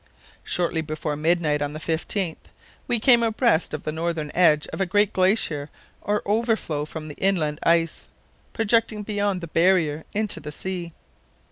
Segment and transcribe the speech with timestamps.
[0.43, 2.49] Shortly before midnight on the 15th
[2.87, 5.69] we came abreast of the northern edge of a great glacier
[6.01, 8.09] or overflow from the inland ice,
[8.51, 10.93] projecting beyond the barrier into the sea.